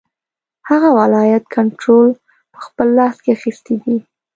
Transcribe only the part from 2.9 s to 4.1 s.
لاس کې اخیستی دی.